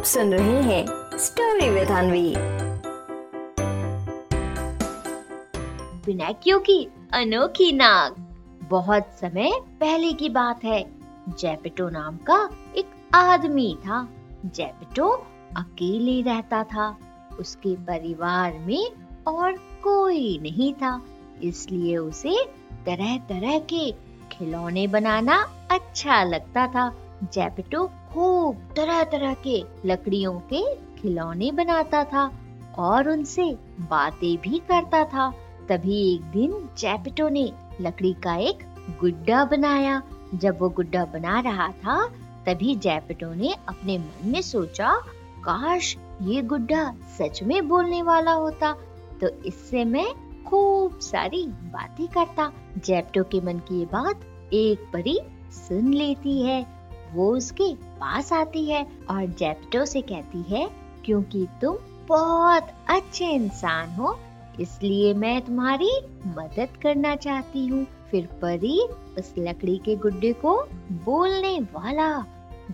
[0.00, 0.86] आप सुन रहे हैं
[1.18, 2.34] स्टोरी विद अनवी
[6.06, 8.14] पिनाकियो की अनोखी नाक
[8.70, 10.90] बहुत समय पहले की बात है।
[11.28, 14.08] जेपिटो नाम का एक आदमी था।
[14.46, 15.26] जेपिटो
[15.56, 16.98] अकेले रहता था।
[17.40, 18.90] उसके परिवार में
[19.26, 19.52] और
[19.84, 21.02] कोई नहीं था।
[21.42, 22.44] इसलिए उसे
[22.86, 23.94] तरह तरह के
[24.32, 30.62] खिलौने बनाना अच्छा लगता था। जेपिटो खूब तरह तरह के लकड़ियों के
[30.96, 32.30] खिलौने बनाता था
[32.78, 33.44] और उनसे
[33.80, 35.30] बातें भी करता था।
[35.68, 38.64] तभी एक दिन जेपिटो ने लकड़ी का एक
[39.00, 40.02] गुड्डा बनाया।
[40.34, 42.06] जब वो गुड्डा बना रहा था,
[42.46, 44.92] तभी जेपिटो ने अपने मन में सोचा,
[45.44, 46.82] काश ये गुड्डा
[47.18, 48.72] सच में बोलने वाला होता
[49.20, 50.06] तो इससे मैं
[50.44, 54.20] खूब सारी बातें करता। जेपिटो के मन की ये बात
[54.52, 55.18] एक परी
[55.52, 56.66] सुन लेती है।
[57.14, 60.68] वो उसके पास आती है और जेप्टो से कहती है,
[61.04, 61.76] क्योंकि तुम
[62.08, 64.18] बहुत अच्छे इंसान हो,
[64.60, 65.90] इसलिए मैं तुम्हारी
[66.26, 68.78] मदद करना चाहती हूँ। फिर परी
[69.18, 70.56] उस लकड़ी के गुड्डे को
[71.04, 72.08] बोलने वाला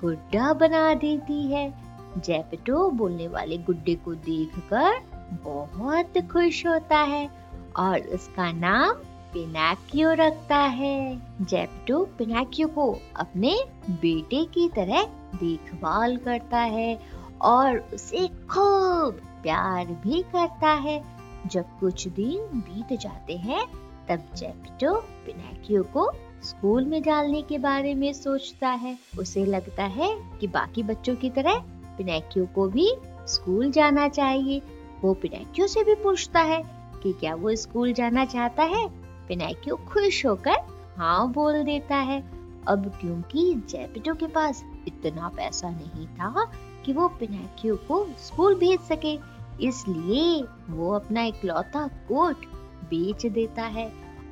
[0.00, 1.70] गुड्डा बना देती है।
[2.18, 5.00] जेपिटो बोलने वाले गुड्डे को देखकर
[5.44, 7.28] बहुत खुश होता है
[7.76, 8.96] और उसका नाम
[9.32, 15.02] पिनाकियो रखता है। जेप्टो पिनाकियो को अपने बेटे की तरह
[15.34, 17.00] देखभाल करता है
[17.42, 21.04] और उसे खूब प्यार भी करता है।
[21.46, 23.66] जब कुछ दिन बीत जाते हैं,
[24.08, 26.10] तब जेप्टो पिनाकियो को
[26.42, 31.30] स्कूल में डालने के बारे में सोचता है। उसे लगता है कि बाकी बच्चों की
[31.30, 31.54] तरह
[31.98, 32.94] पिनाकियो को भी
[33.28, 34.62] स्कूल जाना चाहिए।
[35.02, 36.62] वो पिनाकियो से भी पूछता है
[37.02, 39.01] कि क्या वो स्कूल जाना चाहता है?
[39.28, 40.56] पिनाकियो खुश होकर
[40.96, 42.20] हाँ बोल देता है।
[42.68, 46.50] अब क्योंकि जेपिटो के पास इतना पैसा नहीं था
[46.84, 49.18] कि वो पिनाकियो को स्कूल भेज सके,
[49.60, 52.44] इसलिए वो अपना इकलौता कोट
[52.84, 53.86] बेच देता है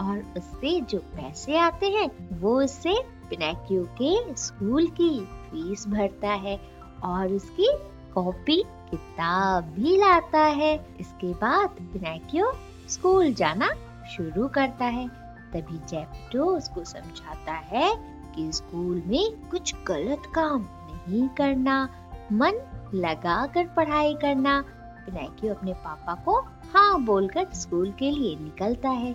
[0.00, 2.94] और उससे जो पैसे आते हैं, वो उससे
[3.30, 6.58] पिनाकियो के स्कूल की फ़ीस भरता है
[7.04, 7.72] और उसकी
[8.14, 12.52] कॉपी किताब भी लाता है। इसके बाद पिनाकियो
[12.88, 13.70] स्कूल जाना
[14.16, 15.08] शुरू करता है।
[15.52, 17.94] तभी जेपिटो उसको समझाता है
[18.34, 21.88] कि स्कूल में कुछ गलत काम नहीं करना,
[22.32, 22.60] मन
[22.94, 24.60] लगाकर पढ़ाई करना
[25.06, 26.38] पिनाकियो अपने पापा को
[26.74, 29.12] हाँ बोलकर स्कूल के लिए निकलता है।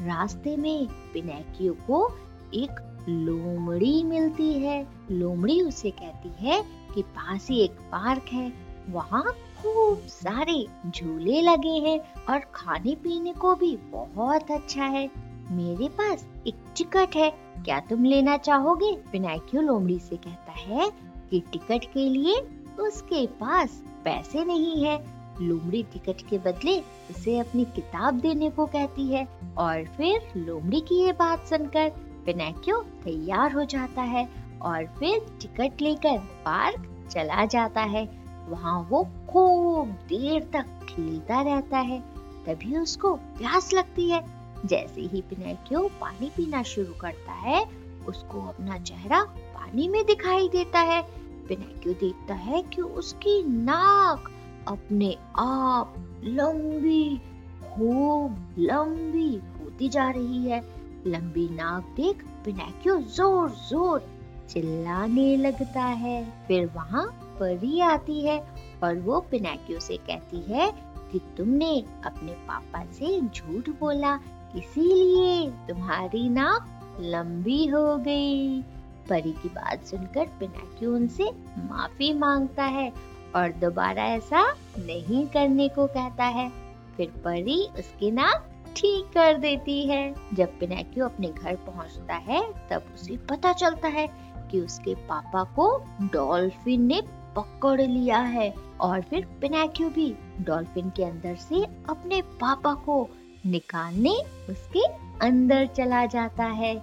[0.00, 2.06] रास्ते में पिनाकियो को
[2.54, 6.62] एक लोमड़ी मिलती है। लोमड़ी उसे कहती है
[6.94, 8.52] कि पास ही एक पार्क है।
[8.90, 9.24] वहाँ
[9.62, 11.98] खूब सारे झूले लगे हैं
[12.30, 15.10] और खाने पीने को भी बहुत अच्छा है।
[15.50, 17.30] मेरे पास एक टिकट है।
[17.64, 18.92] क्या तुम लेना चाहोगे?
[19.12, 20.90] पिनाकियो लोमड़ी से कहता है
[21.30, 22.40] कि टिकट के लिए
[22.80, 24.98] उसके पास पैसे नहीं है।
[25.42, 26.78] लोमड़ी टिकट के बदले
[27.10, 29.26] उसे अपनी किताब देने को कहती है
[29.58, 31.90] और फिर लोमड़ी की ये बात सुनकर
[32.26, 34.28] पिनाकियो तैयार हो जाता है
[34.62, 38.08] और फिर टिकट लेकर पार्क चला जाता है।
[38.48, 42.00] वहाँ वो खूब देर तक खेलता रहता है,
[42.46, 44.24] तभी उसको प्यास लगती है।
[44.66, 47.64] जैसे ही पिनैक्यो पानी पीना शुरू करता है,
[48.08, 49.22] उसको अपना चेहरा
[49.54, 51.02] पानी में दिखाई देता है।
[51.48, 54.30] पिनैक्यो देखता है कि उसकी नाक
[54.68, 55.94] अपने आप
[56.24, 57.16] लंबी,
[57.64, 60.62] खूब लंबी होती जा रही है।
[61.06, 64.08] लंबी नाक देख पिनैक्यो ज़ोर ज़ोर
[64.48, 67.06] चिल्लाने लगता है। फिर वहाँ
[67.40, 68.38] परी आती है
[68.82, 70.72] और वो पिनाकियो से कहती है
[71.12, 74.14] कि तुमने अपने पापा से झूठ बोला,
[74.56, 78.62] इसीलिए तुम्हारी नाक लंबी हो गई।
[79.08, 82.92] परी की बात सुनकर पिनाकियो उनसे माफ़ी माँगता है
[83.36, 86.52] और दोबारा ऐसा नहीं करने को कहता है।
[86.96, 92.82] फिर परी उसकी नाक ठीक कर देती है। जब पिनाकियो अपने घर पहुँचता है, तब
[92.94, 94.08] उसे पता चलता है
[94.50, 97.02] कि उसके पापा को डॉल्फिन ने
[97.36, 103.08] पकड़ लिया है और फिर पिनाक्यू भी डॉल्फिन के अंदर से अपने पापा को
[103.46, 104.10] निकालने
[104.50, 104.84] उसके
[105.26, 106.74] अंदर चला जाता है।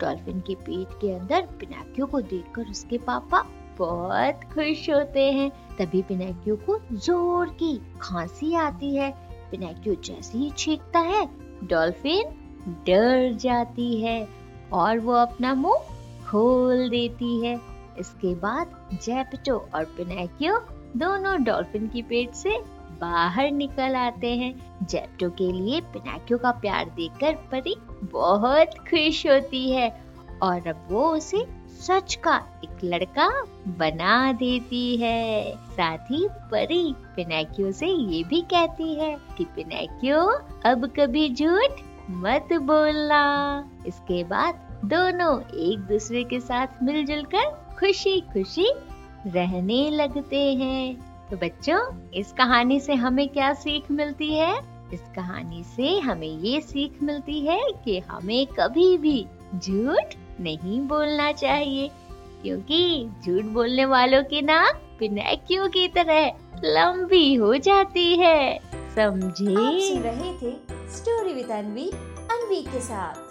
[0.00, 3.44] डॉल्फिन के पेट के अंदर पिनाक्यू को देखकर उसके पापा
[3.78, 9.10] बहुत खुश होते हैं। तभी पिनाक्यू को ज़ोर की खांसी आती है।
[9.50, 11.24] पिनाक्यू जैसे ही छींकता है,
[11.64, 12.38] डॉल्फिन
[12.86, 14.28] डर जाती है
[14.72, 15.90] और वो अपना मुँह
[16.30, 17.56] खोल देती है।
[17.98, 20.58] इसके बाद जेपिटो और पिनेकियो
[20.96, 22.58] दोनों डॉल्फिन की पेट से
[23.00, 29.70] बाहर निकल आते हैं। जेप्टो के लिए पिनाकियो का प्यार देखकर परी बहुत खुश होती
[29.70, 30.02] है
[30.42, 31.44] और अब वो उसे
[31.80, 33.28] सच का एक लड़का
[33.68, 40.20] बना देती है। साथ ही परी पिनाकियो से ये भी कहती है कि पिनाकियो,
[40.64, 41.80] अब कभी झूठ
[42.10, 48.66] मत बोलना। इसके बाद दोनों एक दूसरे के साथ मिलजुल कर खुशी खुशी
[49.26, 50.94] रहने लगते हैं।
[51.30, 51.78] तो बच्चों,
[52.14, 54.54] इस कहानी से हमें क्या सीख मिलती है?
[54.92, 59.24] इस कहानी से हमें ये सीख मिलती है कि हमें कभी भी
[59.56, 61.88] झूठ नहीं बोलना चाहिए,
[62.42, 66.26] क्योंकि झूठ बोलने वालों की नाक पिनाकियों की तरह
[66.64, 68.58] लंबी हो जाती है।
[68.94, 69.88] समझे?
[69.88, 70.54] सुन रहे थे
[70.92, 71.90] स्टोरी विद अनवी
[72.30, 73.21] अनवी के साथ।